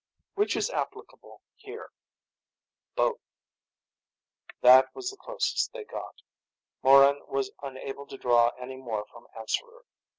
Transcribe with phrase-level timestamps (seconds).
[0.33, 1.91] "Which is applicable here?"
[2.95, 3.19] "Both."
[4.61, 6.23] That was the closest they got.
[6.81, 9.83] Morran was unable to draw any more from Answerer.